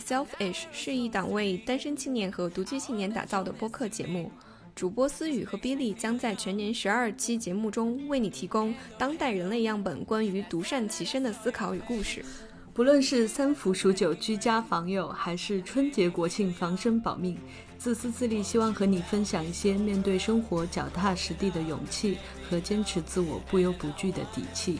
[0.00, 4.32] Selfish 是一档为单身青年和独居青年打造的播客节目。
[4.74, 12.24] 主播思雨和 Billy 将在全年十二期节目中为你提供当代人类样本关于独善其身的思考与故事。
[12.72, 17.36] 不论是三伏数九居家防友，还是春节国庆防身保命，
[17.76, 22.16] 自私自利，希望和你分享一些面对生活脚踏实地的勇气
[22.48, 24.78] 和坚持自我不忧不惧的底气。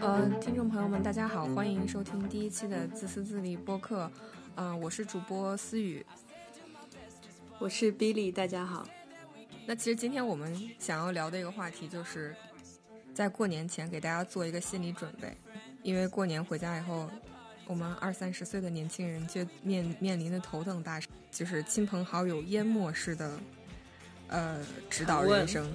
[0.00, 4.10] 呃，听众朋友们，大家好，欢迎收听第一期的自私自利播客。
[4.56, 6.04] 嗯、我是主播思雨。
[7.60, 8.84] 我是 Billy，大家好。
[9.66, 12.34] 那其实今天我们想要聊的一个话题，就是
[13.14, 15.36] 在过年前给大家做一个心理准备，
[15.82, 17.10] 因为过年回家以后，
[17.66, 23.38] 我们二三十岁的年轻人就面面临的头等大事，就是亲朋好友淹没式的
[24.28, 24.58] 呃
[24.88, 25.70] 指导人生，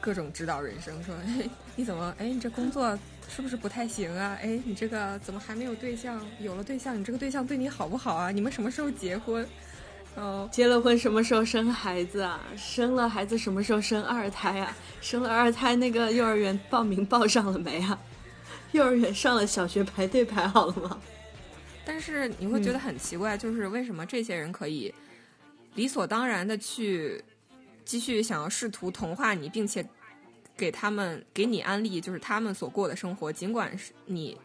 [0.00, 4.36] 各种指导人生，说哎你怎么哎你这工作是不是不太行啊？
[4.42, 6.20] 哎你这个怎么还没有对象？
[6.40, 8.30] 有了对象，你这个对象对你好不好啊？
[8.30, 9.46] 你们什么时候结婚？
[10.16, 12.40] 哦，结了婚什么时候生孩子啊？
[12.56, 14.76] 生了孩子什么时候生二胎啊？
[15.00, 17.98] 生了二胎那个幼儿园报名报上了没啊？
[18.72, 21.00] 幼儿园上了，小学排队排好了吗？
[21.84, 24.94] 但是你会觉得很奇怪，就是为什么这些人可以
[25.74, 27.22] 理所当然的去
[27.84, 29.84] 继续想要试图同化你，并且
[30.56, 34.36] 给他们给你安利就是他们所过的生活，尽管是你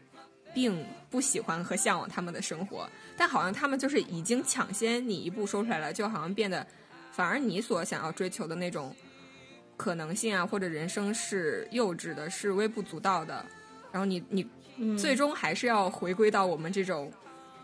[0.53, 6.65] 并不喜欢和向往他们的生活，但好像他们就是已经抢先你一步说出来了，就好像变得
[7.11, 8.95] 反而你所想要追求的那种
[9.77, 13.45] 可能性啊，或者人生是幼稚的，是微不足道的，
[13.91, 17.11] 然后你你嗯最终还是要回归到我们这种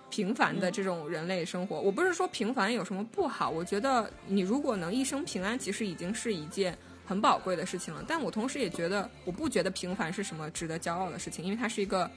[0.10, 1.80] 平凡的这种人类生活。
[1.80, 8.04] 我不是说平凡有什么不好，我觉得你如果能一生平安，其实已经是一件很宝贵的事情了。
[8.08, 12.10] 但我同时也觉得，我不觉得平凡是什么值得骄傲的事情，因为它是一个，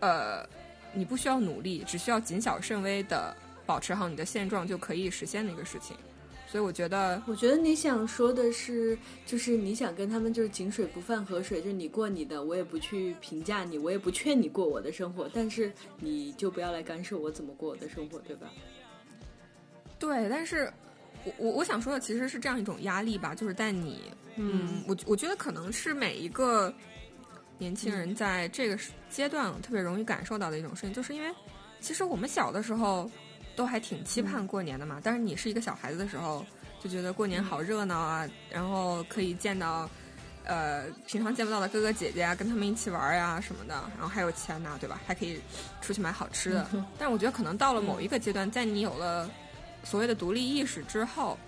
[0.00, 0.46] 呃，
[0.94, 5.96] 你不需要努力，只需要谨小慎微的保持好你的现状就可以实现的一个事情。
[6.46, 8.96] 所以我觉得，我觉得你想说的是，
[9.26, 18.48] 就是你想跟他们就是井水不犯河水，就是你过你的，我也不去评价你，我也不劝你过我的生活，但是你就不要来干涉我怎么过我的生活，对吧？
[19.98, 20.72] 对，但是
[21.24, 24.02] 我我我想说的其实是这样一种压力吧，就是在你，
[24.36, 26.72] 嗯，我我觉得可能是每一个
[27.58, 28.78] 年轻人在这个
[29.08, 31.34] 阶段特别容易感受到的一种事情，就是因为
[31.80, 33.10] 其实我们小的时候
[33.56, 36.44] 都还挺期盼过年的嘛，但是你是一个小孩子的时候，
[36.82, 39.88] 就觉得过年好热闹啊，然后可以见到。
[40.46, 45.00] 呃，平常见不到的哥哥姐姐啊，跟他们一起玩呀、什么的，然后还有钱呐，对吧？
[45.06, 45.40] 还可以
[45.80, 46.68] 出去买好吃的。
[46.98, 49.26] 但是我觉得可能到了某一个阶段，在你有了
[49.84, 51.38] 所谓的独立意识之后，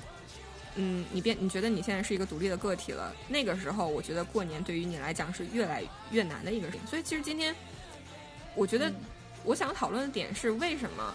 [0.76, 6.86] 嗯，你变你觉得你现在是一个独立的个体了，那个时候我觉得过年对于你来讲是越来越难的一个事情。
[6.86, 7.54] 所以其实今天，
[8.54, 8.92] 我觉得
[9.42, 11.14] 我想讨论的点是为什么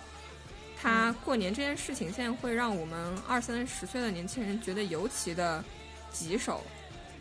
[0.82, 5.64] 他过年这件事情现在会让我们二三十岁的年轻人觉得尤其的
[6.12, 6.64] 棘手。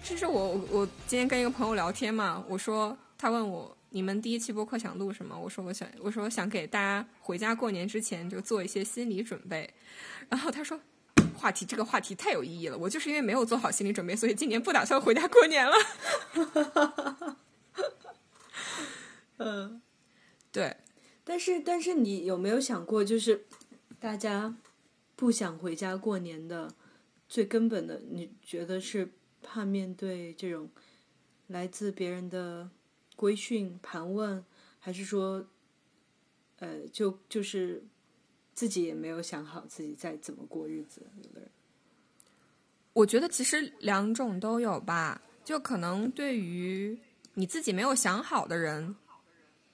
[0.02, 5.38] 其实我我今天跟一个朋友聊天嘛，我说他问我你们第一期播客想录什么？
[5.38, 9.68] 我说我想我说想给大家回家过年之前就做一些心理准备，
[10.30, 10.80] 然后他说
[11.40, 15.74] 话题这个话题太有意义了，我就是因为没有做好心理准备，所以今年不打算回家过年了。
[19.38, 19.80] 嗯，
[20.52, 20.76] 对，
[21.24, 23.46] 但是但是你有没有想过，就是
[23.98, 24.54] 大家
[25.16, 26.74] 不想回家过年的
[27.26, 30.68] 最根本的，你觉得是怕面对这种
[31.46, 32.68] 来自别人的
[33.16, 34.44] 规训、盘问，
[34.78, 35.46] 还是说，
[36.58, 37.82] 呃，就就是
[38.60, 41.00] 自己也没有想好自己再怎么过日子？
[41.22, 41.48] 有的人，
[42.92, 45.18] 我觉得其实两种都有吧。
[45.42, 47.00] 就可能对于
[47.32, 48.94] 你自己没有想好的人，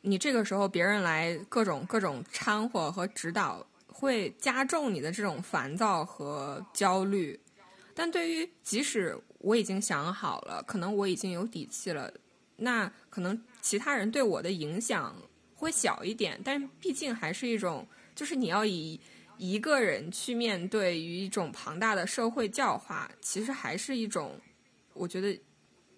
[0.02, 7.40] 你这个时候别人来各种各种掺和和指导，会加重你的这种烦躁和焦虑。
[7.92, 12.14] 但对于即使我已经想好了，可能我已经有底气了，
[12.54, 15.16] 那可能其他人对我的影响
[15.56, 17.84] 会小一点，但毕竟还是一种，
[18.16, 18.98] 就是你要以
[19.38, 24.40] 一个人去面对于一种庞大的社会教化，其实还是一种
[24.94, 25.38] 我觉得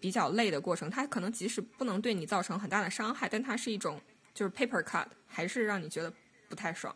[0.00, 0.90] 比较累的过程。
[0.90, 4.00] 它可能即使不能对你造成很大的伤害，但它是一种
[4.34, 6.12] 就是 paper cut，还是让你觉得
[6.48, 6.94] 不太爽。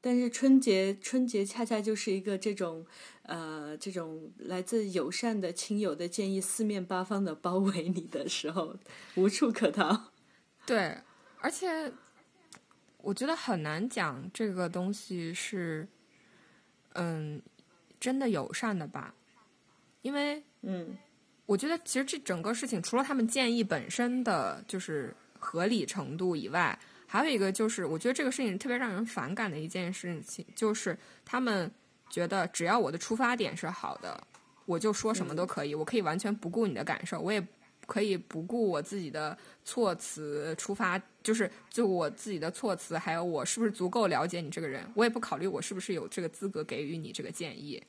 [0.00, 2.84] 但是春节春节恰恰就是一个这种
[3.22, 8.76] 呃这种来自友善的亲友的建议四面八方的包围你的时候，
[9.14, 10.12] 无处可逃。
[10.66, 10.98] 对，
[11.40, 11.90] 而且
[13.04, 15.86] 我觉得很难讲这个东西是
[16.94, 17.40] 嗯
[18.00, 19.14] 真的友善的吧，
[20.02, 20.96] 因为嗯。
[21.46, 31.70] 我觉得其实这整个事情，除了他们建议本身的就是合理程度以外，还有一个就是，我觉得这个事情特别让人反感的一件事情，就是他们
[32.08, 34.18] 觉得只要我的出发点是好的，
[34.64, 37.46] 我就说什么都可以，我可以完全不顾你的感受，我也
[37.86, 47.82] 可以不顾我自己的措辞出发，就是就我自己的措辞，还有我是不是足够了解你这个人，我也不考虑我是不是有这个资格给予你这个建议。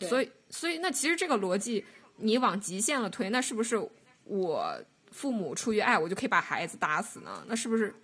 [0.00, 1.84] 所以，所以那其实这个逻辑。
[2.22, 3.80] 你往极限了推，那是不是
[4.24, 4.78] 我
[5.10, 7.42] 父母出于爱，我就可以把孩子打死呢？
[7.48, 7.94] 那是不是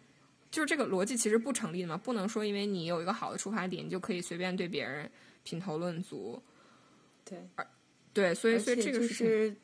[0.50, 1.98] 就是这个逻辑其实不成立的嘛？
[1.98, 5.10] 不能说因为你有一个好的出发点，你就可以随便对别人
[5.44, 6.42] 品头论足。
[7.26, 7.46] 对，
[8.14, 9.54] 对，所以所以这个是，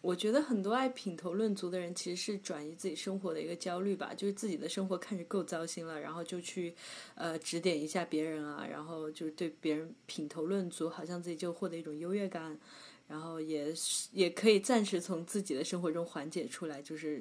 [0.00, 6.74] 我觉得很多爱品头论足的人，其实是转移自己生活的一个焦虑吧，就是自己的生活看着够糟心了，然后就去
[7.14, 12.58] 呃指点一下别人啊，然后就是对别人品头论足，好像自己就获得一种优越感。
[13.06, 13.74] 然后也
[14.12, 17.16] 也可以暂时从自己的生活中缓解出来，就是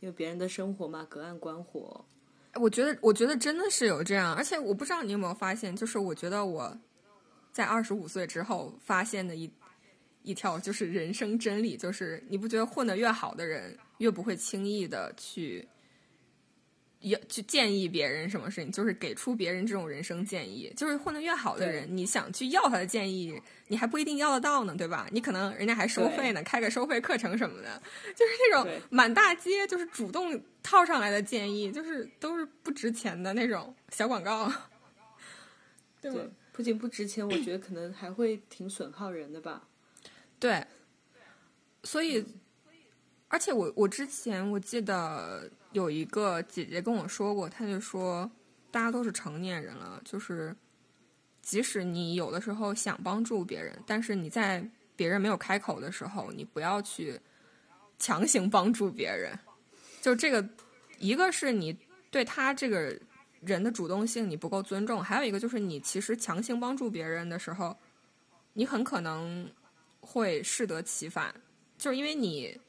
[0.00, 2.02] 因为别人的生活嘛，隔岸观火。
[2.54, 6.74] 我觉得，我觉得真的是有这样，而且我不知道你有没有发现，就是我觉得我
[7.52, 9.46] 在二十五岁之后发现的一
[10.24, 15.68] 一条就是人生真理，就是你不觉得混得越好的人，越不会轻易的去。
[17.00, 20.72] 要去建议别人什么事情，就是给出别人这种人生建议。
[20.74, 23.38] 就是混得越好的人，你想去要他的建议，
[23.68, 25.06] 你还不一定要得到呢，对吧？
[25.12, 27.82] 你可能人家还收费呢，开个收费课程什么的。
[28.16, 34.50] 就是那种满大街就是主动套上来的建议，就是都是不值钱的那种小广告，
[36.00, 36.22] 对吧？
[36.52, 39.68] 不仅不值钱，我觉得可能还会挺损耗人的吧。
[40.44, 40.66] 对，
[41.84, 42.22] 所以，
[43.28, 45.50] 而且我我之前我记得。
[45.72, 48.30] 有一个姐姐跟我说过，她就说，
[48.70, 50.54] 大家都是成年人了，就是
[51.42, 54.64] 即使你有的时候想帮助别人，但是你在
[54.94, 57.20] 别人没有开口的时候，你不要去
[57.98, 59.36] 强行帮助别人。
[60.00, 60.48] 就这个，
[61.00, 61.76] 一个是你
[62.08, 62.96] 对他这个
[63.40, 67.76] 人的主动性你不够尊重，还有一个就是你其实强行帮助别人的时候，
[68.52, 69.50] 你很可能
[70.04, 71.34] 会适得其反，
[71.78, 72.60] 就是因为你。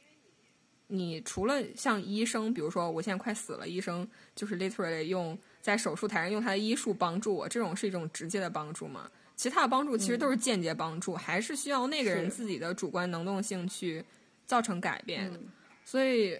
[0.88, 9.10] 你除了像医生，比如说我现在快死了，医生就是 literally 用在手术台上用他的医术帮助我，这种是一种直接的帮助嘛？
[9.36, 14.06] 其他的帮助其实都是间接帮助，还是需要那个人自己的主观能动性去
[14.46, 15.34] 造成改变。
[15.84, 16.40] 所以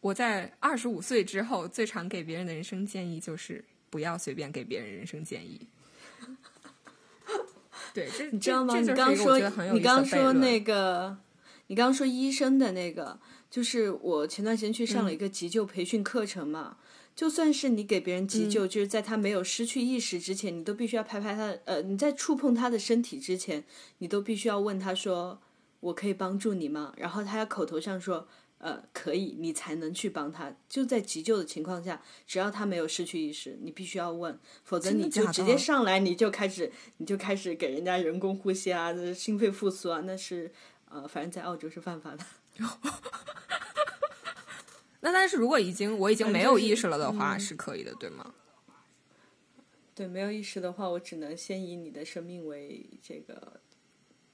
[0.00, 5.64] 我在二十五岁之后，最常给别人的人生建议就是不要随便给别人人生建议。
[7.94, 8.78] 对，这你知道吗？
[8.78, 9.38] 你刚说
[9.72, 11.16] 你刚说那个，
[11.68, 13.18] 你刚刚说医生的那个。
[13.50, 16.76] 就是我前段时间去上了一个急救培训课程嘛，
[17.16, 23.64] 就算是你给别人急救，就是在他没有失去意识之前，你都必须要拍拍他，呃，你在触碰他的身体之前，
[24.00, 25.40] 你都必须要问他说
[25.80, 28.28] ：“我可以帮助你吗？”然后他要口头上说
[28.58, 30.54] ：“呃，可以。”你才能去帮他。
[30.68, 40.52] 就在急救的情况下，只要他没有失去意识，你必须要问，否则你就直接上来你就开始你就开始给人家人工呼吸啊，心肺复苏啊，那是
[40.90, 42.24] 呃，反正在澳洲是犯法的。
[45.00, 48.34] 那但是如果已经我已经没有意识了的话，是可以的，对吗？
[49.94, 53.60] 对，没有意识的话，我只能先以你的生命为这个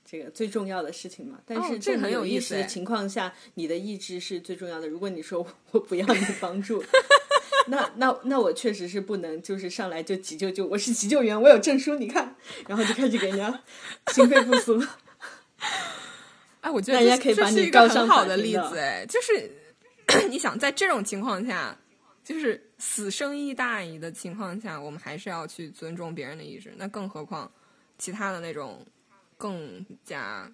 [0.04, 1.38] 这个最重要的事情嘛。
[1.46, 4.86] 但是这很有意思的情况下，你的意志是最重要的。
[4.86, 6.84] 如果你说我不要你帮助，
[7.68, 12.36] 那那那我确实是不能，就是上来就急救救，我是急救员，我有证书，你看，
[12.68, 13.62] 然后就开始给人家
[14.12, 14.82] 心肺复苏。
[16.60, 19.50] 哎，我觉得这是一个很好的例子，哎，就是
[20.28, 21.78] 你想在这种情况下，
[22.22, 26.72] 就是死生意大义的情况下，我们还是要去尊重别人的意志。
[26.76, 27.50] 那更何况
[27.98, 28.84] 其他的那种
[29.36, 30.52] 更加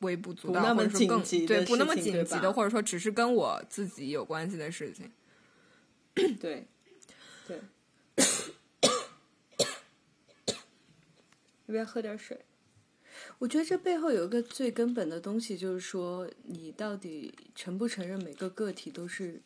[0.00, 5.10] 微不足道，或者说更对不那么紧急的，或者说只是跟我自己有关系的事情。
[6.14, 6.66] 对，
[7.46, 7.60] 对，
[11.66, 12.44] 要不要喝点水？
[13.38, 19.40] 我觉得这背后有一个最根本的东西，就是说你到底承不承认每个个体都是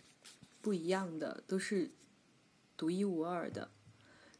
[0.60, 1.90] 不一样的，都是
[2.76, 3.70] 独一无二的。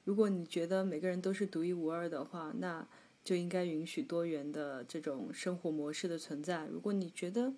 [0.05, 2.87] 如果你觉得每个人都是独一无二的话，那
[3.25, 6.66] 就应该允许多元的这种生活模式的存在。
[6.66, 7.52] 如果你觉得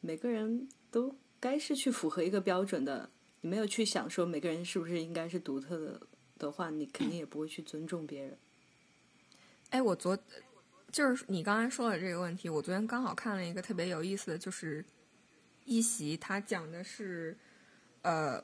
[0.00, 3.08] 每个人都该是去符合一个标准的，
[3.40, 6.00] 你没有去想说每个人是不是应该是独特的
[6.36, 8.36] 的话，你肯定也不会去尊重别人。
[9.70, 10.18] 哎，我昨
[10.90, 14.84] 就是你刚才说的这个问题，我昨天刚好看了一个特别有意思的就是
[15.64, 17.36] 一席，他讲的是
[18.02, 18.42] 呃，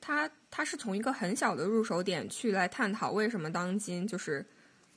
[0.00, 4.46] 他他是从一个很小的入手点去来探讨为什么当今就是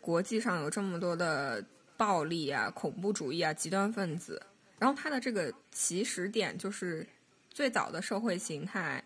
[0.01, 1.63] 国际上有这么多的
[1.98, 4.41] 暴力啊、恐怖主义啊、极端分子，
[4.77, 7.06] 然后他的这个起始点就是
[7.50, 9.03] 最早的社会形态。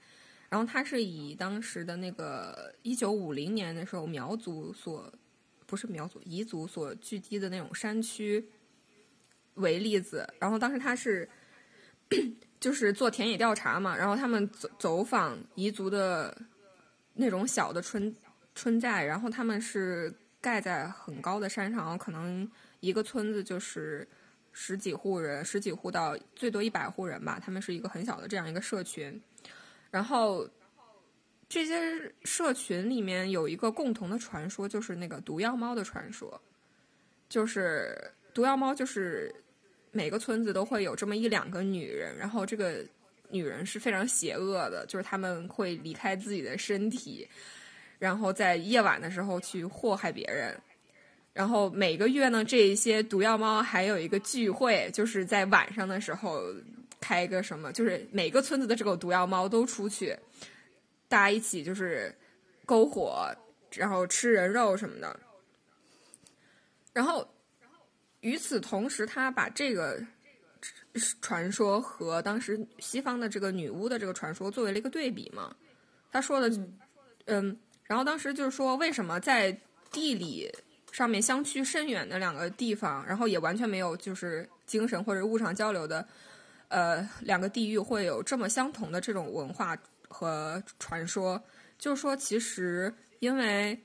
[0.50, 5.12] 然后他是以当时的那个一九五零年的时候苗族所
[5.66, 8.46] 不是苗族彝族所聚集的那种山区
[9.56, 11.28] 为例子，然后当时他是
[12.60, 16.40] 就是做田野调查嘛，然后他们走走访彝族的
[17.16, 18.16] 那种小的村
[18.54, 22.48] 村寨，然后他们是盖在很高的山上，可能
[22.82, 24.06] 一个村子就是
[24.52, 29.20] 十几户人，十几户到最多一百户人吧，他们是一个很小的这样一个社群。
[29.90, 30.46] 然后，
[31.48, 36.40] 这些社群里面有一个共同的传说，就是那个毒药猫的传说。
[37.30, 37.98] 就是
[38.34, 39.34] 毒药猫，就是
[39.92, 42.86] 每个村子都会有这么一两个女人，然后这个
[43.30, 47.28] 女人是非常邪恶的，就是他们会离开自己的身体，
[48.00, 50.56] 然后在夜晚的时候去祸害别人。
[51.34, 56.42] 然后每个月呢，这一些毒药猫还有一个聚会，就是在晚上的时候。
[57.06, 57.70] 开个什么？
[57.74, 60.18] 就是每个村子的这个毒药猫都出去，
[61.10, 62.16] 大家一起就是
[62.66, 63.28] 篝火，
[63.74, 65.20] 然后吃人肉什么的。
[66.94, 67.28] 然后
[68.22, 70.02] 与此同时，他把这个
[71.22, 75.54] 传说和当时西方的这个女巫的这个传说作为了一个对比嘛。
[76.10, 76.50] 他说的，
[77.26, 79.56] 嗯，然后当时就是说，为什么在
[79.92, 80.52] 地理
[80.92, 86.08] 上面相去甚远的两个地方，然后也完全没有就是精神或者物上交流的。
[86.70, 91.40] 呃，两个地域会有这么相同的这种文化和传说，
[91.78, 93.78] 就是说，其实因为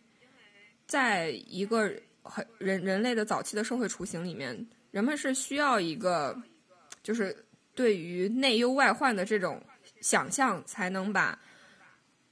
[0.87, 6.35] 在一个很人人类的早期的社会雏形里面，人们是需要一个，
[7.03, 7.37] 就是
[7.75, 9.63] 对于内忧外患的这种
[10.01, 11.39] 想象，才能把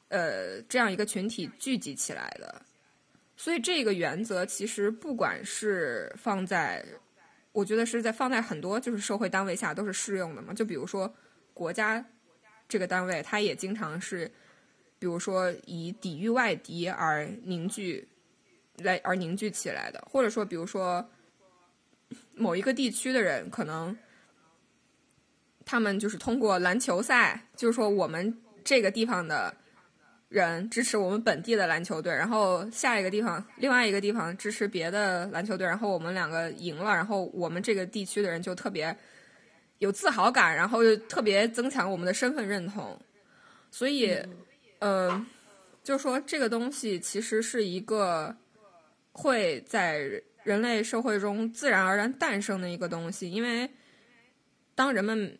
[0.08, 2.62] 呃这样一个群体聚集起来的。
[3.36, 6.84] 所以这个原则其实不管是放在。
[7.52, 11.10] 我觉得是在放在很多就是社会单位下都是适用的嘛，就比如说
[11.54, 12.04] 国家
[12.68, 14.30] 这个单位，它也经常是，
[14.98, 18.06] 比如说以抵御外敌而凝聚
[18.76, 21.08] 来而凝聚起来的，或者说比如说
[22.34, 23.96] 某一个地区的人，可能
[25.64, 29.56] 他们就是通过篮球赛，就是说我们这个地方的。
[30.28, 38.97] 人支持我们本地的篮球队，然后下一个地方，另外一个地方支持别的篮球队，然后我们两个赢了，然后我们这个地区的人就特别
[39.78, 43.00] 有自豪感，然后又特别增强我们的身份认同。
[43.71, 44.21] 所以，
[44.80, 45.25] 嗯，
[45.85, 48.37] 就说这个东西其实是一个
[49.12, 50.00] 会在
[50.42, 53.71] 人类社会中自然而然诞生的一个东西，因为
[54.75, 55.38] 当人们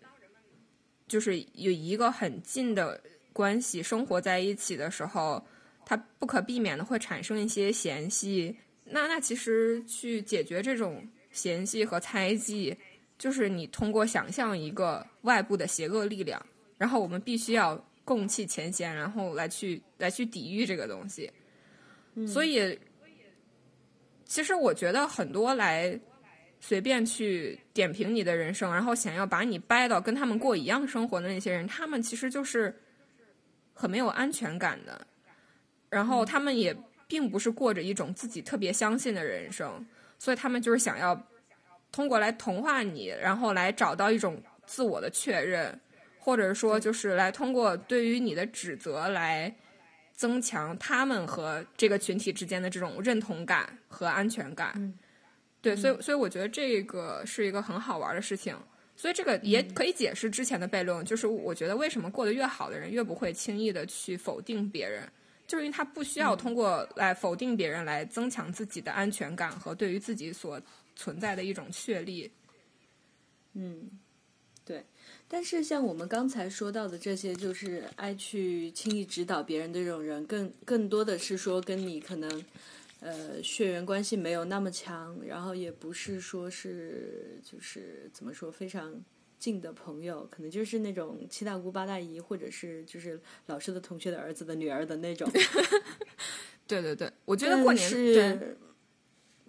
[1.09, 3.02] 就是有一个很近的。
[3.37, 5.47] 关系生活在一起的时候，
[5.85, 8.57] 它不可避免的会产生一些嫌隙。
[8.83, 12.75] 那那其实去解决这种嫌隙和猜忌，
[13.19, 16.40] 就是你通过想象一个外部的邪恶力量，
[16.78, 17.76] 然后我们必须要
[18.07, 21.31] 共弃前嫌，然后来去来去抵御这个东西。
[22.26, 22.78] 所以，
[24.25, 26.00] 其实我觉得很多来
[26.59, 32.75] 随便去点评你的人生，然后想要把你掰到跟他们过一样生活的那些人，他们其实就是。
[33.78, 35.06] 很没有安全感的，
[35.90, 36.75] 然后他们也
[37.06, 39.87] 并不是过着一种自己特别相信的人生，
[40.18, 41.28] 所以他们就是想要
[41.92, 45.78] 通过来同化你，然后来找到一种自我的确认，
[46.18, 49.54] 或者说就是来通过对于你的指责来
[50.14, 54.95] 增强他们和这个群体之间的这种认同感和安全感。
[55.61, 58.56] 对，所以所以我觉得这个是一个很好玩的事情。
[58.96, 65.06] 所以这个也可以解释之前的悖论，就是我觉得为什么过得越好的人越不会轻易的去否定别人，
[65.46, 70.58] 就是因为他不需要通过来否定别人来增强自己的安全感和对于自己所
[70.96, 72.30] 存在的一种确立。
[73.52, 73.90] 嗯，
[74.64, 74.82] 对。
[75.28, 82.44] 但是像我们刚才说到的这些，就是爱去轻易指导别人的这种人，更更多的是说跟你可能。
[83.00, 89.04] 呃，血缘关系没有那么强，然后也不是说是就是怎么说非常
[89.38, 95.30] 近的朋友，可能就是那种七大姑八大姨，或者是就是老师的同学的儿子的女儿的那种。
[96.66, 98.58] 对对对，我觉得过年是，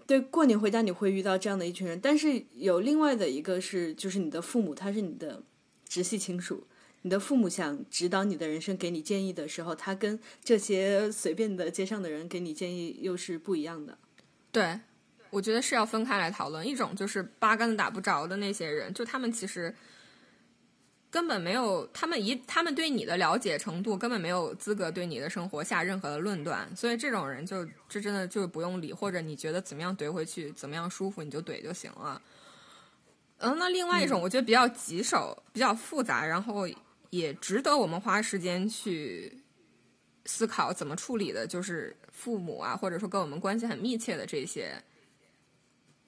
[0.05, 5.41] 对过年回家你会遇到这样的一群人，但是有另外的一个是，就是你的父母，他是你的
[5.87, 6.67] 直系亲属，
[7.03, 13.97] 你的父母想指导你的人生，给你建议的时候，他跟这些随便的街上的人给你建议又是不一样的。
[14.51, 14.79] 对，
[15.29, 16.65] 我觉得是要分开来讨论。
[16.65, 19.73] 一种就是八竿子打不着的那些人，就他们其实
[21.09, 32.21] 根本没有，他们一他们对你的了解程度根本没有资格对你的生活下任何的论断，所以这种人就这真的就不用理，或者你觉得怎么样怼回去，怎么样舒服你就怼就行了。
[33.37, 36.67] 嗯，那另外一种我觉得比较棘手、比较复杂，然后
[37.09, 39.41] 也值得我们花时间去
[40.25, 44.81] 思考怎么处理的，就是父母啊，或者说跟我们关系很密切的这些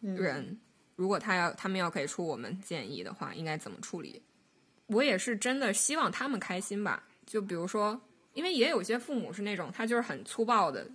[0.02, 0.60] 人，
[0.96, 4.22] 如果他要他们要给出我们建议的话，应该怎么处理？
[4.88, 7.04] 我也是真的希望他们开心吧。
[7.26, 8.00] 就比如说，
[8.34, 10.88] 因为也有些父母是那种他就是很粗暴的。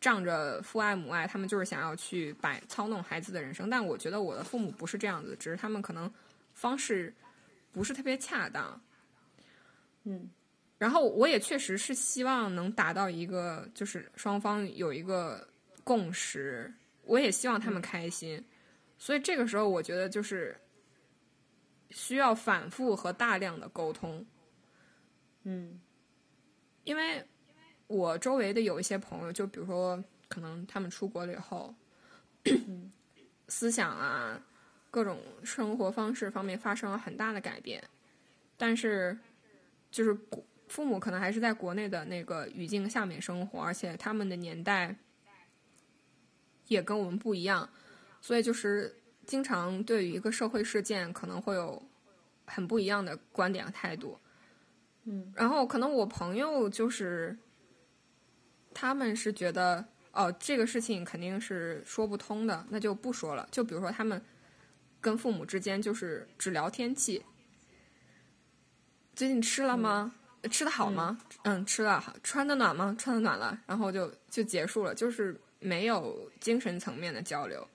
[0.00, 3.70] 仗着父爱母爱，他们就是想要去摆操弄孩子的人生。
[3.70, 6.12] 但我觉得我的父母不是这样子，只是他们可能
[6.54, 7.14] 方式
[7.70, 8.82] 不是特别恰当。
[10.04, 10.30] 嗯，
[10.78, 15.48] 然后我也确实是希望能达到一个，就是双方有一个
[15.84, 16.72] 共识。
[17.04, 18.44] 我也希望他们开心，
[18.98, 20.56] 所以这个时候我觉得就是
[21.90, 24.24] 需要反复和大量的沟通。
[25.44, 25.80] 嗯，
[26.84, 27.24] 因为。
[27.88, 31.74] 我周围的有一些朋友，就比如说，可能他们出国了以后，
[33.48, 34.42] 思想啊，
[34.90, 37.84] 各种生活方式方面发生了很大的改变，
[38.56, 39.18] 但是，
[39.92, 40.18] 就是
[40.66, 44.96] 父母可能还是在国内的那个语境下面生活，而且他们的年代
[46.66, 47.70] 也跟我们不一样，
[48.20, 51.80] 所以就是经常对于一个社会事件可能会有
[52.46, 54.18] 很不一样的观点和态度。
[55.04, 57.38] 嗯，然后可能我朋友就是。
[58.74, 63.46] 他们是觉得哦，这个事情肯定是说不通的，那就不说了。
[63.50, 64.18] 就比如说，他们
[64.98, 67.22] 跟父母之间就是只聊天气，
[69.14, 70.12] 最近吃了吗？
[70.50, 71.18] 吃的好吗？
[71.42, 72.02] 嗯，吃了。
[72.22, 72.94] 穿的暖吗？
[72.98, 73.58] 穿的暖了。
[73.66, 77.66] 然后就就结束了，就是没有精神层面的交流。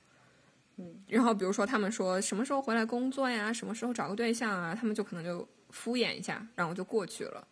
[0.75, 1.03] 嗯。
[1.07, 3.53] 然后比如说，他们说什么时候回来工作呀？
[3.53, 4.75] 什么时候找个对象啊？
[4.75, 7.47] 他们就可能就敷衍一下，然后就过去了。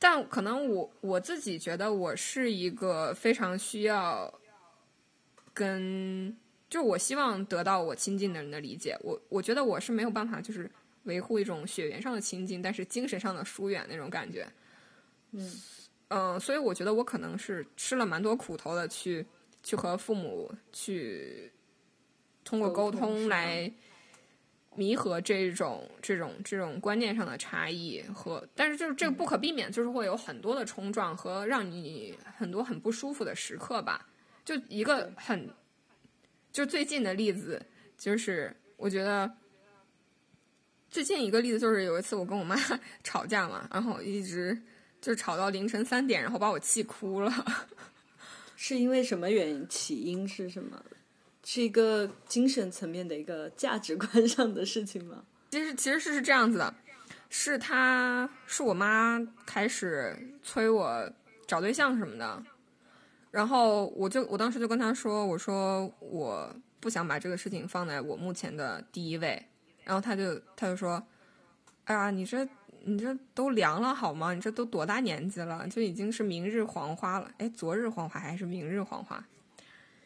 [0.00, 4.32] 但可能我我自己觉得我是一个非常需要
[5.52, 6.36] 跟，
[6.70, 8.96] 就我希望得到我亲近的人的理解。
[9.02, 10.70] 我我觉得我是没有办法，就是
[11.08, 14.46] 维护一种血缘上的亲近，但是精神上的疏远那种感觉。
[15.32, 15.60] 嗯
[16.10, 19.26] 嗯，所以我觉得我可能是吃了蛮多苦头的，去
[19.64, 21.50] 去和父母去
[22.44, 23.68] 通过沟通来。
[24.76, 34.08] 弥合这种这种这种观念上的差异和，但是就是这个不可避免，就是会有很多的冲撞和让你很多很不舒服的时刻吧。
[34.44, 35.52] 就一个很，
[36.52, 37.60] 就最近的例子，
[37.96, 39.28] 就是我觉得
[40.90, 42.56] 最近一个例子就是有一次我跟我妈
[43.04, 44.56] 吵架嘛，然后一直
[45.00, 47.32] 就吵到凌晨三点，然后把我气哭了。
[48.56, 49.68] 是因为什么原因？
[49.68, 50.82] 起因是什么？
[51.44, 55.24] 是一个精神层面的一个价值观上的事情吗？
[55.50, 56.74] 其实其实是是这样子的，
[57.30, 61.10] 是他是我妈开始催我
[61.46, 62.42] 找对象什么的，
[63.30, 69.42] 然后我就我当时就跟他说，我说我不想把这个事情放在我目前的第一位，
[69.88, 71.02] 然后他就他就说，
[71.84, 72.46] 哎呀，你这
[72.82, 74.34] 你这都凉了好吗？
[74.34, 79.24] 你这都多大年纪了，就已经是明日黄花了，哎，昨日黄花还是明日黄花？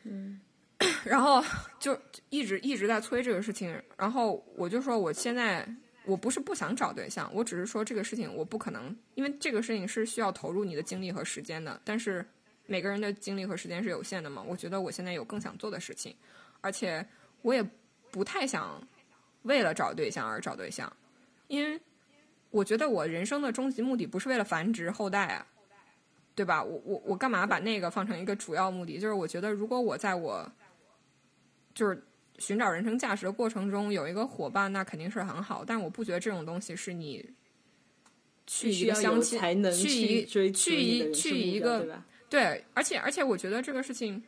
[0.05, 0.41] 嗯。
[1.05, 1.43] 然后
[1.79, 1.97] 就
[2.29, 5.69] 一直一直在催这个事情，然后我就说我现在
[6.05, 11.81] 我不是不想找对象，我只是说这个事情我不可能，因为这个事情是需要投入你的精力和时间的。
[11.85, 12.25] 但是
[12.67, 16.17] 每个人的精力和时间是有限的嘛，我觉得我现在有更想做的事情，
[16.61, 17.07] 而且
[17.43, 17.65] 我也
[18.11, 18.83] 不太想
[19.43, 20.91] 为了找对象而找对象，
[21.49, 21.81] 因为
[22.51, 25.47] 我觉得我人生的终极目的不是为了繁殖后代啊，
[26.35, 26.63] 对吧？
[26.63, 28.99] 我我我干嘛把那个放成一个主要目的？
[28.99, 30.51] 就是我觉得如果我在我
[31.75, 32.03] 就是
[32.39, 35.65] 寻找人生价值的过程中有一个伙伴，那肯定是很好。
[35.65, 37.31] 但我不觉得这种东西是你
[38.47, 39.39] 去一个相亲
[39.73, 44.23] 去一去一去一个对，而且而且我觉得这个事情，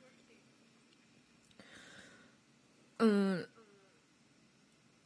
[2.98, 3.33] 嗯，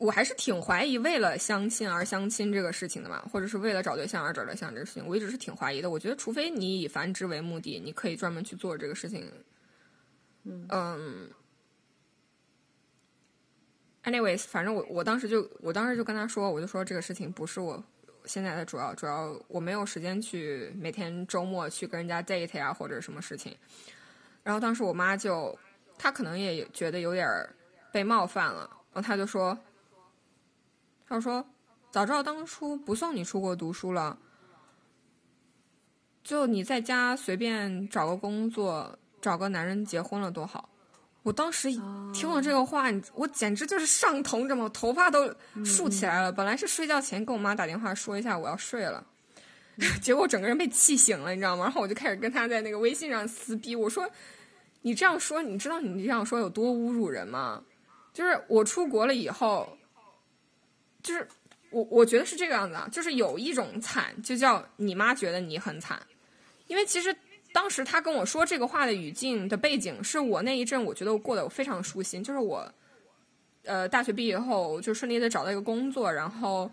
[0.08, 5.90] 我还是挺怀疑为了相亲而相亲这个事情的嘛，或者是为了找对象而找对象这个事情，我一直是挺怀疑的。
[5.90, 9.30] 我觉得，除非你以繁殖为目的，你可以专门去做这个事情。
[10.44, 11.30] 嗯。
[14.04, 17.84] anyways，反正我我当时就我当时就跟他说，我就说这个事情不是我
[18.24, 23.54] 现在的主要主要，我没有时间去每天周末去跟人家 date 啊或者什么事情。
[24.42, 25.54] 然后当时我妈就
[25.98, 27.28] 她可能也觉得有点
[27.92, 29.58] 被冒犯了，然后她就说，
[31.08, 31.44] 她说
[31.90, 34.18] 早知道当初不送你出国读书了，
[36.22, 40.68] 就你在家随便找个工作，找个男人结婚了多好。
[41.22, 41.70] 我当时
[42.14, 44.68] 听了这个话，我简直就是上头，你知道吗？
[44.72, 46.30] 头发都竖起来了。
[46.30, 49.04] 本来是睡觉前跟我妈打电话说一下我要睡了，
[50.00, 51.64] 结果整个人被气醒了，你知道吗？
[51.64, 54.08] 然后我就开始跟他在那个微信上撕逼，我说
[54.82, 57.62] ：“你这样说，你知道你这样说有多侮辱人吗？
[58.12, 59.77] 就是我出国了以后，
[61.08, 61.26] 就是
[61.70, 65.98] 我我觉得是这个样子啊，就是有一种惨，就叫你妈觉得你很惨，
[66.66, 67.14] 因为其实。”
[67.50, 72.70] 当时他跟我说这个话的语境的背景，是我那一阵我觉得我过得非常舒心，就是我，
[73.64, 76.70] 呃，大学毕业后就顺利的找到一个工作，然后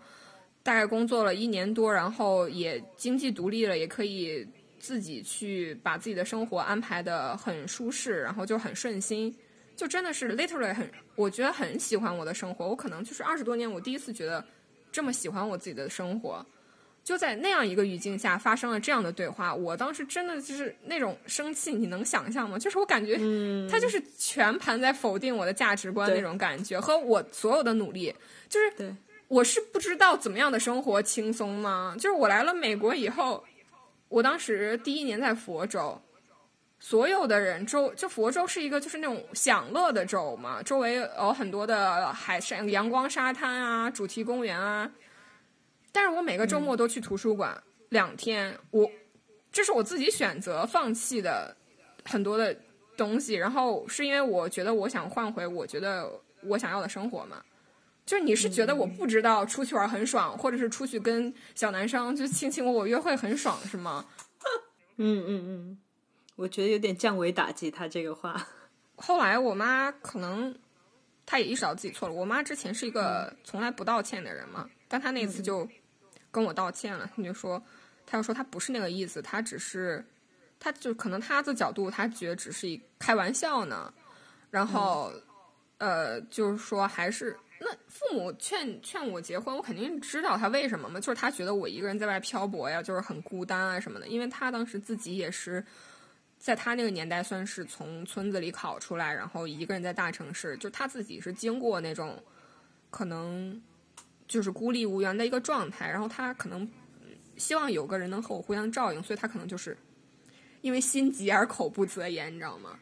[0.62, 4.46] 大概工作了一年多，然后也经济独立了，也可以
[4.78, 9.34] 自己去把自己的生活安排的很舒适，然后就很顺心，
[9.76, 14.44] 就真的是 literally 很，我觉得很喜欢我的生活，我可能就是二十多年我第一次觉得
[14.90, 16.44] 这么喜欢我自己的生活。
[17.04, 22.58] 就在那样一个语境下发生了这样的对话，我当时真的就是那种生气，你能想象吗？
[22.58, 23.14] 就是我感觉
[23.70, 28.12] 他就是全盘在否定我的价值观那种感觉，和我所有的努力，
[28.48, 28.92] 就是
[29.28, 31.94] 我是不知道怎么样的生活轻松吗？
[31.96, 33.44] 就是我来了美国以后，
[34.08, 36.00] 我当时第一年在佛州，
[36.78, 44.90] 所有的人周就佛州是一个就是那种享乐的州嘛，周围有很多的海山、阳光沙滩啊，主题公园啊。
[45.90, 48.90] 但是我每个周末都去图书馆两天，我
[49.50, 51.56] 这是我自己选择放弃的
[52.04, 52.54] 很多的
[52.96, 56.10] 东西，然后是因为我觉得我想换回我觉得
[56.42, 57.42] 我想要的生活嘛。
[58.04, 64.06] 就是你是觉得我不知道出去玩很爽，或者是出去跟小男生就卿卿我我约会很爽是吗？
[64.98, 65.78] 嗯嗯嗯，
[66.36, 68.46] 我觉得有点降维打击他这个话。
[68.94, 70.56] 后来我妈可能
[71.26, 72.14] 她也意识到自己错了。
[72.14, 75.68] 我妈之前是一个从来不道歉的人嘛，但她那次就。
[76.28, 77.62] 跟我道歉了，她就说，
[78.04, 80.04] 她就说她不是那个意思，她只是，
[80.60, 83.90] 她就可能她的角度，她觉得只是一开玩笑呢。
[84.50, 85.10] 然后，
[85.78, 94.06] 呃，就是说还是那父母劝劝我结婚，我肯定知道他为什么嘛，就是他觉得我一个人在外漂泊呀，就是很孤单啊什么的。
[94.08, 95.64] 因为他当时自己也是
[96.46, 102.22] 在他那个年代算是从村子里考出来，然后一个人在大城市，就他自己是经过那种
[102.90, 103.60] 可能。
[104.28, 106.68] 就是孤立无援的一个状态，然后他可能
[107.36, 109.78] 希望有个人能和我互相照应，所以他可能就是
[110.62, 112.76] 因为心急而口不择言，你知道吗？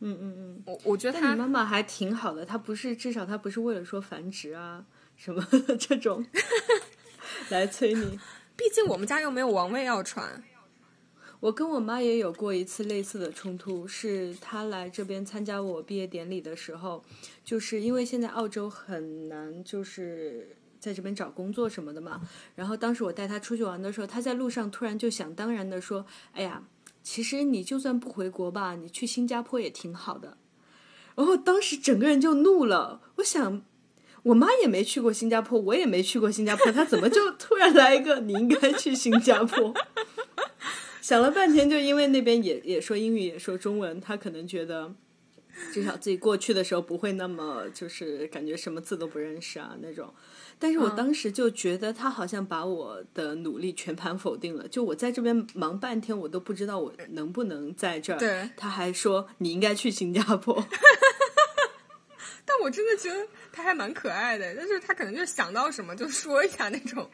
[0.00, 4.82] 嗯嗯嗯，我我觉得他妈妈还挺好的，她不是至少她不是为了说繁殖啊
[5.14, 5.46] 什么
[5.78, 6.24] 这种
[7.50, 8.18] 来催你，
[8.56, 10.42] 毕竟我们家又没有王位要传。
[11.40, 17.04] 我跟我妈也有过一次类似的冲突，是她来这边参加我毕业典礼的时候，
[17.44, 20.54] 就是因为现在澳洲很难，就是。
[20.80, 22.20] 在这边找工作什么的嘛，
[22.54, 26.62] 然后当时我带她出去玩的时候，她在路上突然就想当然的说：“哎呀，
[27.02, 30.38] 其实你就算不回国吧，你去新加坡也挺好的。”
[31.16, 33.00] 然后当时整个人就怒了。
[33.16, 33.64] 我想，
[34.22, 39.74] 我妈也没去过新加坡，我也没去过新加坡，她怎么就突然来一个你应该去新加坡？
[41.00, 44.94] 想了半天，就因为那边也也说英语，也说中文，他可能觉得
[45.72, 50.12] 至少自己过去的时候不会那么就是感觉什么字都不认识啊那种。
[50.60, 54.66] 但是我当时就觉得他好像把我的努力全盘否定了。
[54.66, 58.18] 就我在这边忙半天，我都不知道我能不能在这儿。
[58.18, 60.66] 对，他还说你应该去新加坡。
[62.44, 67.08] 但我真的觉得他还蛮可爱的，但是他可能就想到什么就说一下那种，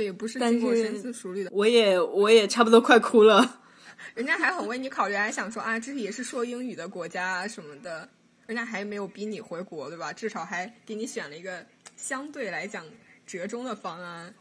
[0.00, 1.50] 这也不是经过深思熟虑的。
[1.52, 3.60] 我也我也差不多快哭了。
[4.16, 8.08] 人家还很为你考虑，还想说啊，这也是说英语的国家啊什么的。
[8.46, 10.10] 人家还没有逼你回国，对吧？
[10.10, 11.64] 至少还给你选了一个。
[11.96, 12.82] 相对来讲，
[13.26, 14.34] 折中的方案，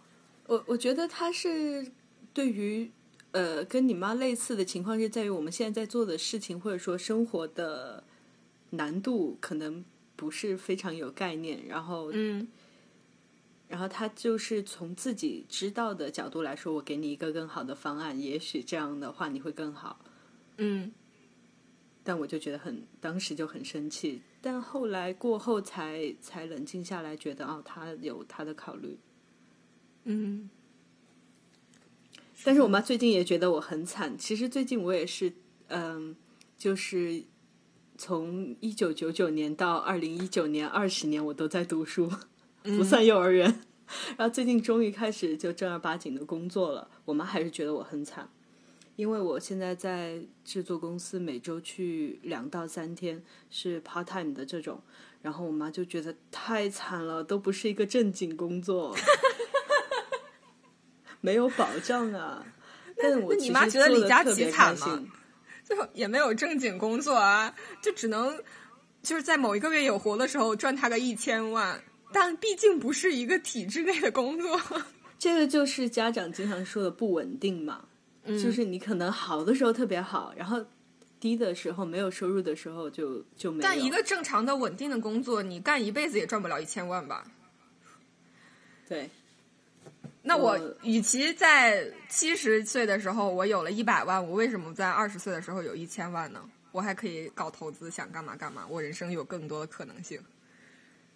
[0.47, 1.85] 我我觉得他是
[2.33, 2.89] 对于
[3.31, 8.01] 呃跟你妈类似的情况，是在于我们现在在做的事情或者说生活的
[8.69, 9.83] 难度可能
[10.15, 12.47] 不是非常有概念，然后嗯，
[13.69, 20.03] 然后他就是从自己知道的角度来说，我给你一个更好的方案，也许这样的话你会更好，
[20.57, 20.91] 嗯，
[22.03, 24.21] 但我就觉得很当时就很生气。
[24.41, 28.97] 但后来过后才才冷静下来，觉得哦，他有他的考虑，
[30.03, 30.49] 嗯。
[32.41, 34.17] 但是我妈最近也觉得我很惨。
[34.17, 35.33] 其实最近我也是，
[35.67, 36.15] 嗯，
[36.57, 37.21] 就是
[37.97, 42.09] 从一九九九年到二零一九年二十年，我都在读书，
[42.63, 43.61] 不算幼儿园。
[44.17, 48.29] 然后最近终于开始就正儿八经的工作了，我妈还是觉得我很惨。
[48.95, 54.81] 因为我现在在制作公司，每周去两到三天是 part time 的这种，
[55.21, 58.95] 然后我妈就觉得太惨了，都不是一个正经工作。
[61.21, 62.45] 没有保障啊。
[63.01, 65.01] 但我你妈觉得李佳琦惨吗？
[65.63, 68.43] 就也没有正经工作啊，就只能
[69.01, 74.59] 就是在某一个月有活的时候赚他个一千万，但毕竟不是一个体制内的工作。
[75.19, 77.83] 这个就是家长经常说的不稳定嘛，
[78.25, 80.65] 就是你可能好的时候特别好，然后
[81.19, 83.61] 低的时候没有收入的时候就就没有。
[83.61, 87.25] 但一个正常的稳定的工作，你干一辈子也赚不了一千万吧？
[88.87, 89.09] 对。
[90.21, 96.41] 那我与其在七十岁的时候我有了一百万，我为什么在二十岁的时候有一千万呢？
[96.71, 100.21] 我还可以搞投资，想干嘛干嘛，我人生有更多的可能性。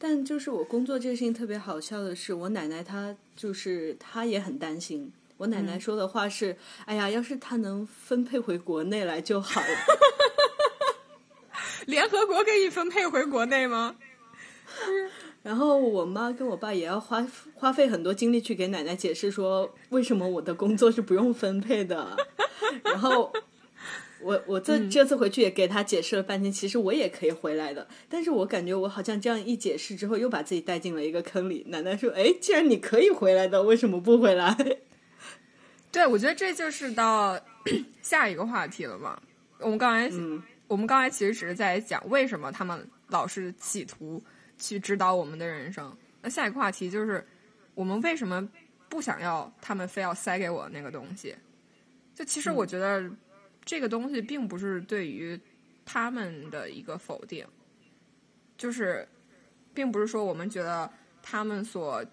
[0.04, 5.10] 但就是我工作这个事情特别好笑的是，我奶奶她就是她也很担心。
[5.38, 9.68] 我奶奶说的话是：“哎呀，要是她能分配回国内来就好了。
[11.88, 13.96] ”联合国可以分配回国内吗？
[15.42, 22.18] 然后我妈跟我爸也要花花费很多精力去给奶奶解释说为什么我的工作是不用分配的。
[22.84, 23.32] 然后
[24.24, 27.88] 我我这这次回去也给他解释了半天，其实我也可以回来的。
[28.10, 31.64] 但是我感觉我好像这样一解释之后，又把自己带进了一个坑里。
[31.68, 34.56] 奶奶说：“哎，既然你可以回来的，为什么不回来？”
[35.92, 37.40] 对，我觉得这就是到
[38.02, 39.22] 下一个话题了嘛。
[39.60, 40.16] 我们刚才
[40.68, 44.22] 我们刚才其实只是在讲为什么他们老是企图。
[44.56, 45.94] 去指导我们的人生。
[46.22, 47.26] 那下一个话题就是，
[47.74, 48.48] 我们为什么
[48.88, 51.36] 不想要他们非要塞给我那个东西？
[52.16, 53.04] 就其实我觉得，
[53.66, 55.40] 这个东西并不是对于
[55.86, 57.46] 他们的一个否定，
[58.58, 59.08] 就是
[59.74, 62.04] 并不是说我们觉得他们所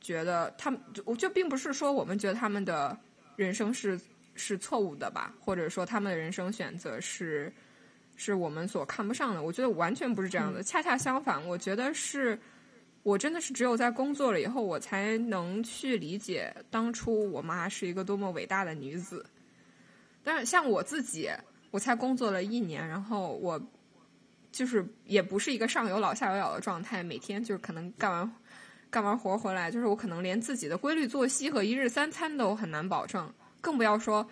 [0.00, 2.98] 觉得他们，我就并不是说我们觉得他们的
[3.36, 4.00] 人生是
[4.34, 7.52] 是错误的吧，或者说他们的人生选择是。
[8.16, 10.62] 是我们所看不上的，我觉得完全不是这样的。
[10.62, 12.38] 恰恰相反，我觉得是，
[13.02, 19.26] 我真的是只有在工作了以后，我才能去理解当初我妈是一个多么伟大的女子。
[20.24, 21.30] 但是像我自己，
[21.70, 23.60] 我才工作了一年，然后我
[24.50, 28.32] 就是也不是一个上有老下有小的状态，每天就是可能干完
[28.90, 34.26] 干完活回来，就是我可能连自己的规律作息和一日三餐都很难保证，更不要说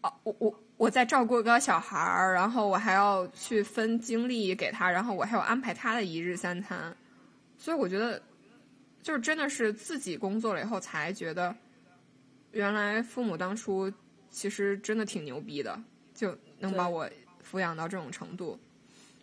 [0.00, 0.62] 啊，我我。
[0.78, 6.94] 我在照顾一个小孩儿，然后我还要去分精力给他，然后我还要安排他的一日三餐，
[7.56, 8.20] 所以我觉得，
[9.02, 11.56] 就是真的是自己工作了以后才觉得，
[12.50, 13.90] 原来父母当初
[14.36, 15.82] 其实真的挺牛逼的，
[16.14, 17.08] 就能把我
[17.50, 18.58] 抚养到这种程度。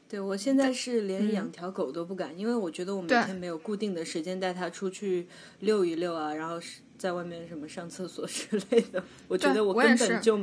[0.10, 5.28] 对我现在是连养条狗都不敢，因为我觉得我每天没有固定的时间带它出去
[5.60, 6.60] 遛一遛啊，然后
[6.97, 10.39] 在外面什么上厕所 之类的，我觉得我根本就。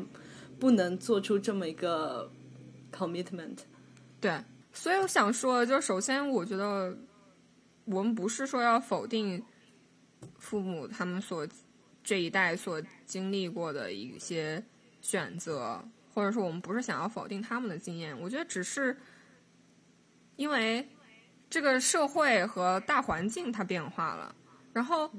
[0.61, 2.31] 不能做出这么一个
[2.93, 3.57] commitment，
[4.21, 6.95] 对，所以我想说，就首先，我觉得
[7.87, 9.43] 我们不是说要否定
[10.39, 11.49] 父母他们所
[12.03, 14.63] 这一代所经历过的一些
[15.01, 15.83] 选择，
[16.15, 18.19] 或者说我们不是想要否定他们的经验。
[18.21, 18.97] 我觉得只是
[20.37, 20.87] 因为
[21.49, 24.35] 这个社会和大环境它变化了，
[24.73, 25.11] 然后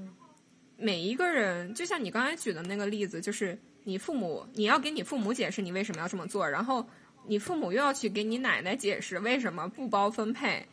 [0.78, 3.58] 每一个人，就像你刚才举的那个例子，就是。
[3.84, 6.88] 你父母，你要给你父母解释你为什么要这么做，然后
[7.26, 10.64] 你父母又要去给你奶奶解释为什么不包分配，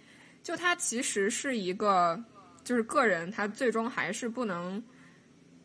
[0.43, 2.23] 就他其实是一个，
[2.63, 4.85] 就是个人他最终还是不能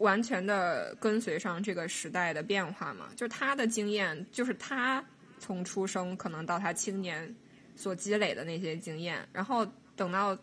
[0.03, 5.03] 完全的跟随上这个时代的变化嘛，就他的经验，就是他
[5.39, 7.33] 从出生可能到他青年
[7.75, 10.37] 所积累的那些经验，然后等到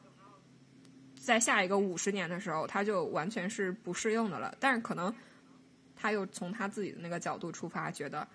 [1.15, 5.15] 在下一个五十年的时候，他就完全是不适用的了，但是可能。
[6.03, 8.27] 他又从他自己的那个角度出发，觉得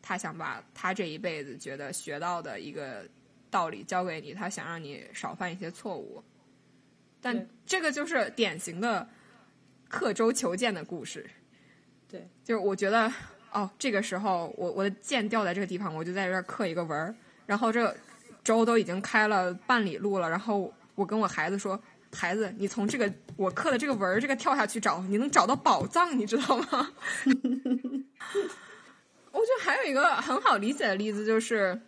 [0.00, 3.04] 他想把他这一辈子觉得学到的一个
[3.50, 6.22] 道理教给你，他想让你少犯一些错误。
[7.20, 9.08] 但这个就是典型的
[9.90, 11.28] 刻舟求剑的故事。
[12.08, 13.12] 对，就是我觉得
[13.52, 17.14] 哦，这个时候我我的剑掉在这个地方，我就在这儿刻一个纹儿。
[17.44, 17.94] 然后这
[18.42, 21.78] 舟都已经开了半里路了，然后我跟我孩子说。
[22.12, 26.92] 孩子，你从这个我刻的这个纹儿，这个跳下去找，你能找到宝藏，你知道吗？
[29.30, 31.80] 我觉得还有一个很好理解的例子，就是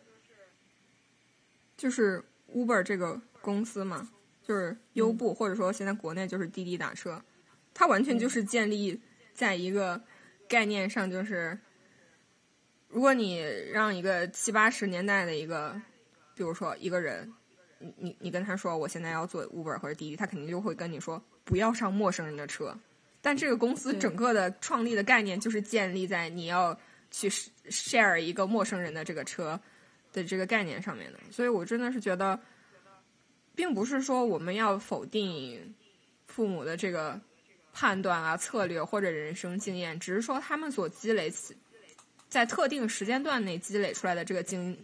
[1.76, 2.22] 就是
[2.54, 4.08] Uber 这个公司嘛，
[4.46, 7.20] 就是优步，或者说现在国内就是滴滴打车，
[7.74, 9.00] 它完全就是建立
[9.32, 10.00] 在一个
[10.48, 11.58] 概念上，就是
[12.88, 13.38] 如果你
[13.72, 15.80] 让一个七八十年代的一个，
[16.34, 17.32] 比如说一个人。
[17.84, 22.72] 你你你跟他说我现在要做 Uber 或者滴滴，他肯定就会跟你说不要上陌生人的车。
[23.20, 26.78] 但这个公司整个的创立的概念就是建立在你要
[27.10, 29.60] 去 share 一个陌生人的这个车
[30.12, 31.18] 的这个概念上面的。
[31.32, 32.38] 所以我真的是觉得，
[33.56, 35.74] 并不是说我们要否定
[36.28, 37.20] 父母的这个
[37.72, 41.56] 判断啊、策略或者人生经验，只是说他们所积累起
[42.28, 44.78] 在特定时间段内积累出来的这个经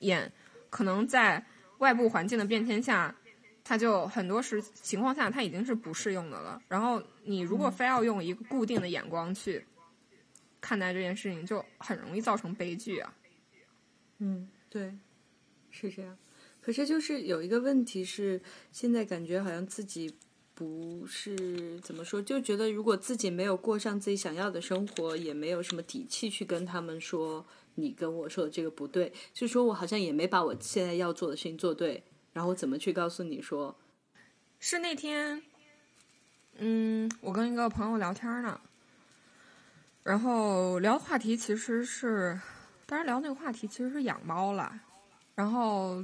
[0.00, 0.30] 验，
[0.70, 1.44] 可能在
[1.78, 3.14] 外部环境的变迁下，
[3.62, 6.62] 它就很多时情况下它已经是不适用的了。
[6.68, 9.64] 然后你如果非要用一个固定的眼光去
[10.60, 13.14] 看待这件事情，就很容易造成悲剧啊。
[14.18, 14.94] 嗯，对，
[15.70, 16.16] 是这样。
[16.60, 18.40] 可是就是有一个问题是，
[18.72, 20.14] 现在感觉好像自己
[20.54, 33.76] 不是怎么说，就觉得如果自己没有过上自己想要的生活，也没有什么底气去跟他们说你跟我说的这个不对，就说我好像也没把我现在要做的事情做对，然后怎么去告诉你说？
[34.60, 35.42] 是那天，
[36.58, 38.60] 嗯，我跟一个朋友聊天呢，
[40.02, 42.40] 然后聊话题其实是，
[42.86, 44.80] 当然聊那个话题其实是养猫了，
[45.34, 46.02] 然后。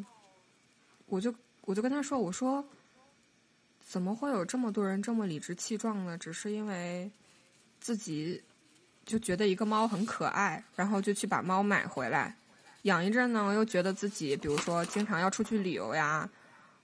[1.13, 2.65] 我就我就跟他说，我说，
[3.91, 6.17] 怎么会有这么多人这么理直气壮呢？
[6.17, 7.11] 只是因为
[7.81, 8.41] 自己
[9.05, 12.37] 就觉得一个猫很可爱，然后就去把猫买回来
[12.83, 16.31] 养一阵呢，又觉得自己比如说经常要出去旅游呀，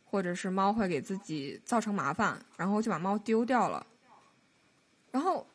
[0.04, 3.86] 或者是猫会给自己造成麻烦，然后就把猫丢掉了。
[5.12, 5.46] 然后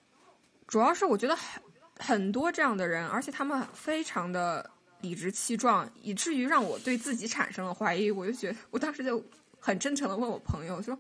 [0.68, 1.62] 主要是我觉得很
[1.98, 4.72] 很多这样的人，而且他们非常的。
[5.02, 8.12] 理直气壮，以至于让我对自己产生了怀疑。
[8.12, 9.20] 我就觉得，我当时就
[9.60, 10.96] 很真诚的问我朋友说：“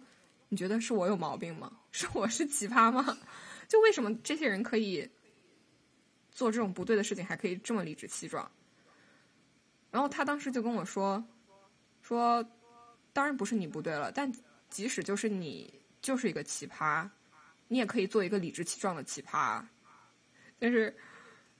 [0.51, 1.71] 你觉得是我有毛病吗？
[1.93, 3.17] 是我是奇葩吗？
[3.69, 5.09] 就为什么这些人可以
[6.29, 8.51] 做这种不对的事情，还可以这么理直气壮？”
[9.89, 11.23] 然后他当时就跟我说
[12.03, 12.45] ：“说
[13.13, 14.29] 当然不是你不对了，但
[14.69, 17.09] 即使就是你就是一个奇葩，
[17.69, 19.63] 你也可以做一个理直气壮的奇葩。”
[20.59, 20.93] 但是，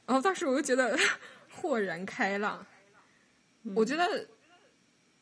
[0.05, 0.97] 然后当时我就觉得。
[1.53, 2.65] 豁然开朗，
[3.75, 4.25] 我觉得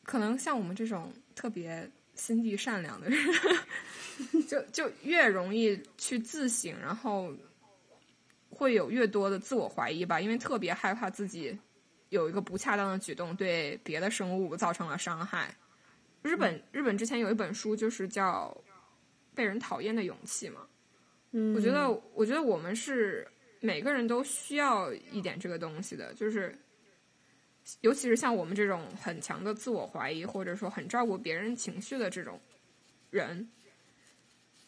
[0.04, 3.18] 可能像我们这种特别心地善良的人，
[4.46, 7.32] 就就越容易去自省，然后
[8.50, 11.58] 会有越多的自我怀疑吧，因为特别害怕自己
[12.10, 15.56] 有一个不恰当的举动对别的生物造成了伤害。
[16.22, 18.54] 日本日本之前有一本书，就是叫
[19.34, 20.66] 《被人讨厌的勇气》嘛。
[21.32, 23.26] 嗯，我觉得我觉得我们是。
[23.62, 26.58] 每个人都需要一点这个东西的，就是，
[27.80, 32.40] 尤其是像我们这种很强的自我怀疑，或者说很照顾别人情绪的这种
[33.10, 33.50] 人，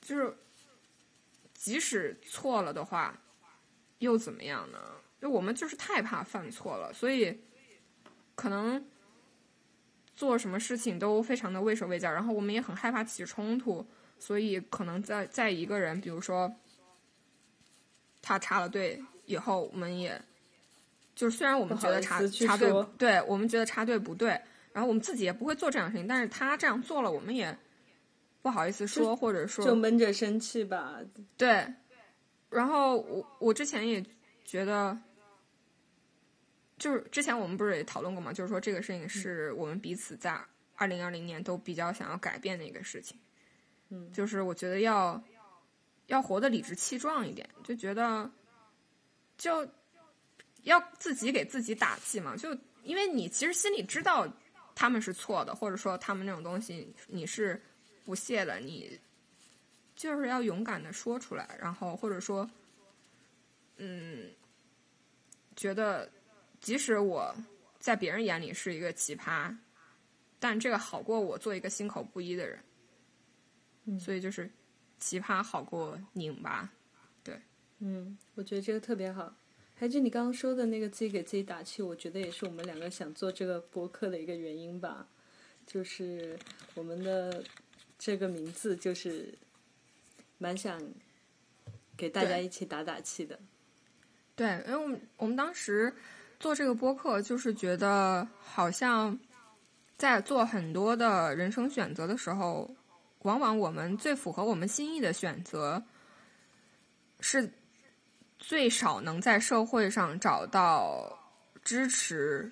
[0.00, 0.34] 就是
[1.54, 3.18] 即使错了的话，
[3.98, 4.78] 又怎么样呢？
[5.20, 7.40] 就我们就是太怕犯错了，所以
[8.34, 8.84] 可能
[10.14, 13.86] 做什么事情都非常的畏手畏脚，然后我们也很害怕起冲突，
[14.18, 16.54] 所以可能在在一个人，比如说。
[18.24, 20.22] 他插了队以后，我们也，
[21.14, 24.30] 就是虽然我们觉得插插队，对我们觉得插队不对，
[24.72, 27.56] 然后我们自己也不会做这样的事情，但是他这样做了，我们也
[28.40, 30.98] 不好意思说，或者说就闷着生气吧。
[31.36, 31.66] 对，
[32.50, 34.04] 然后我我之前也
[34.44, 34.98] 觉得，
[36.78, 40.40] 就是之前我们不是也讨论过嘛，就是说这个事情是我们彼此在
[40.76, 43.18] 二零二零年都比较想要改变的一个事情。
[43.90, 45.22] 嗯，就是我觉得要。
[46.08, 48.30] 要活得理直气壮一点，就觉得
[49.38, 49.66] 就
[50.62, 52.36] 要自己给自己打气嘛。
[52.36, 54.26] 就因为你其实心里知道
[54.74, 57.60] 他们是错的，或者说他们那种东西你是
[58.04, 58.98] 不屑的，你
[59.94, 62.48] 就是要勇敢的说出来，然后或者说，
[63.76, 64.30] 嗯，
[65.56, 66.10] 觉得
[66.60, 67.34] 即使我
[67.78, 69.56] 在别人眼里是一个奇葩，
[70.38, 72.58] 但这个好过我做一个心口不一的人。
[73.98, 74.50] 所以就是。
[74.98, 76.72] 奇葩好过拧巴，
[77.24, 77.36] 对，
[77.80, 79.34] 嗯，我觉得这个特别好。
[79.82, 85.04] 还就你刚刚说的那个自己给自己打气，我觉得也是我们两个想做这个播客的一个原因吧。
[85.66, 86.38] 就是
[86.76, 87.42] 我们的
[87.98, 89.36] 这个名字就是
[90.38, 90.80] 蛮想
[91.96, 93.36] 给大家一起打打气的。
[94.36, 95.92] 对，因为我们我们当时
[96.38, 99.18] 做这个播客，就是觉得好像
[99.96, 102.72] 在做很多的人生选择的时候。
[103.22, 105.80] 往往我们最符合我们心意的选择，
[107.20, 107.52] 是
[108.42, 111.16] 最少能在社会上找到
[111.62, 112.50] 支持，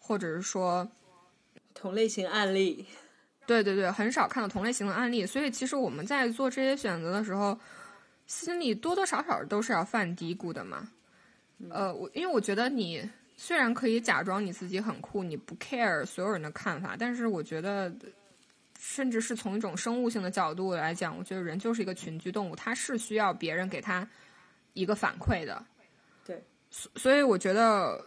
[0.00, 0.86] 或者是说
[1.74, 2.84] 同类型案例。
[3.46, 7.56] 对对对，很少看到同类型的案例，所以其实我们在做这些选择的时候，
[8.26, 10.88] 心里多多少少都是要犯嘀咕的嘛。
[11.70, 17.90] 呃，我因为我觉得你虽然可以假装你自己很酷，你不 care 所有人的看法，但是我觉得。
[18.80, 24.08] 甚至是从一种生物性的角度来讲，我觉得人就是一个群居动物，他是需要别人给他
[24.78, 25.64] 一个反馈的。
[26.24, 28.04] 对，所所以我觉得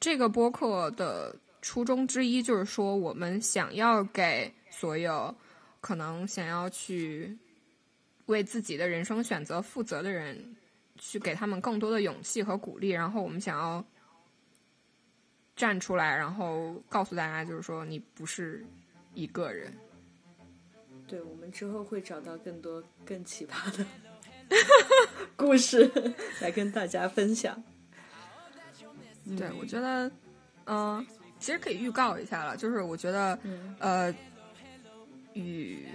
[0.00, 5.34] 这个播客的初衷之一就是说，我们想要给所有
[5.80, 7.36] 可能想要去
[8.26, 10.56] 为自己的人生选择负责的人，
[10.98, 12.88] 去给他们更多的勇气和鼓励。
[12.88, 13.84] 然后我们想要
[15.54, 18.64] 站出来，然后告诉大家，就是说你不是
[19.12, 19.72] 一个人。
[21.06, 23.84] 对，我们之后会找到更多更奇葩的
[25.36, 25.90] 故事
[26.40, 27.62] 来跟大家分享。
[29.36, 30.10] 对，我觉得，
[30.66, 31.06] 嗯，
[31.40, 33.38] 其实可以预告一下了，就是我觉得，
[33.78, 34.14] 呃，
[35.32, 35.88] 与，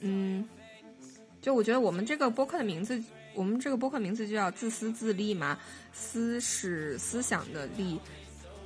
[0.00, 0.48] 嗯，
[1.40, 3.02] 就我觉得我们这个播客的名字，
[3.34, 5.58] 我们这个播客名字就叫“自私自利”嘛
[5.92, 8.00] ，“思”是思想的“利”，“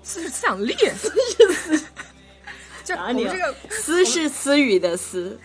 [0.02, 1.86] 思”是思想力，“思”是思，
[2.84, 5.36] 就我们这个“思”是私语的“思”，“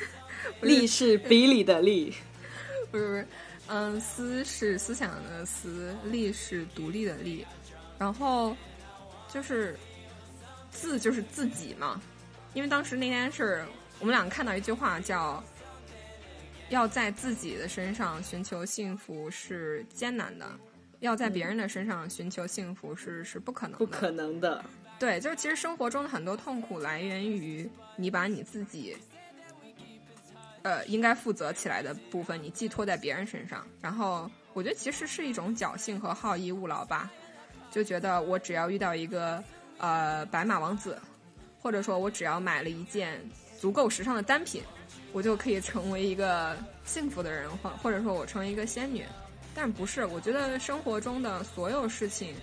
[0.62, 2.14] 利”是比利的“利”，
[2.92, 3.28] 不是不是，
[3.68, 7.46] 嗯，“思”是思想的“思”，“利”是独立的“利”。
[7.98, 8.56] 然后
[9.32, 9.78] 就是
[10.70, 12.02] 自就是自己嘛，
[12.54, 13.66] 因为当时那天是
[14.00, 15.44] 我们两个看到一句话，叫
[16.70, 20.46] “要在自己的身上寻求幸福是艰难的，
[21.00, 24.64] 要在别人的身上寻求幸福是是不可能不可能的”。
[25.00, 28.96] 对，就是其实生活中的很多痛苦来源于你把你自己
[30.66, 33.64] 呃应该负责起来的部分，你寄托在别人身上。
[33.80, 37.12] 然后我觉得其实是一种侥幸和好逸恶劳吧。
[37.70, 39.44] 就觉得我只要遇到一个
[39.78, 41.00] 呃白马王子，
[41.62, 43.22] 或者说我只要买了一件
[43.60, 44.64] 足够时尚的单品，
[45.12, 49.06] 我就可以成为一个幸福的人，或或者说我成为一个仙女。
[49.54, 52.34] 但不是，我觉得生活中的所有事情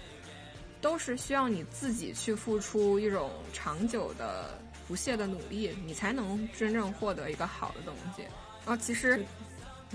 [0.80, 8.22] 都是需要你自己去付出一种长久的不懈的努力，你才能真正获得一个好的东西。
[8.64, 9.24] 然后其实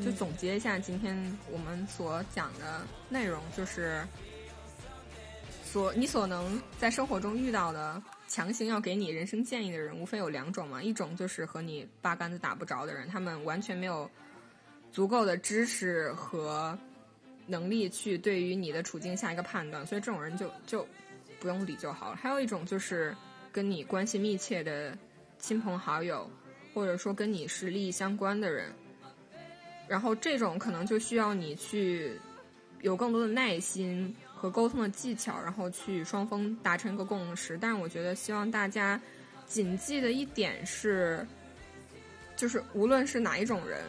[0.03, 1.15] 就总结一下今天
[1.51, 4.05] 我们所讲的内容，就是。
[5.69, 10.81] 所你所能在生活中遇到的强行要给你人生建议的人，无非有两种嘛。
[10.81, 14.09] 一种就是和你八竿子打不着的人，他们完全没有
[14.93, 16.75] 足够的知识和
[17.45, 20.87] 能力去对于你的处境下一个判断，所以这种人就就
[21.37, 22.15] 不用理就好了。
[22.15, 23.13] 还有一种就是
[23.57, 24.95] 跟你关系密切的
[25.39, 26.29] 亲朋好友，
[26.75, 28.71] 或者说跟你是利益相关的人，
[29.87, 32.11] 然后这种可能就需要你去
[32.83, 34.15] 有更多的耐心。
[34.35, 37.57] 和沟通的技巧，然后去双方达成一个共识。
[37.57, 39.01] 但是我觉得，希望大家
[39.47, 41.25] 谨记的一点是，
[42.35, 43.81] 就是无论是哪一种人，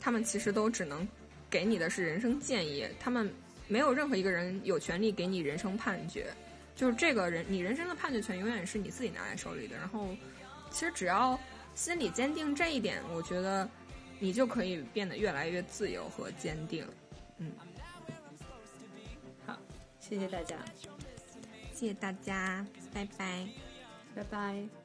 [0.00, 1.06] 他们其实都只能
[1.50, 3.30] 给你的是人生建议，他们
[3.68, 6.28] 没有任何一个人有权利给你人生判决。
[6.74, 9.76] 就是这个人，你人生的判决权永远是你自己拿在手里的。
[9.76, 10.08] 然后，
[10.70, 11.38] 其实只要
[11.74, 13.68] 心里坚定这一点，我觉得
[14.18, 16.86] 你就可以变得越来越自由和坚定。
[17.38, 17.52] 嗯。
[19.46, 19.58] 好
[20.00, 20.56] 谢谢大家，
[21.72, 23.46] 谢谢大家，拜拜，
[24.14, 24.81] 拜拜。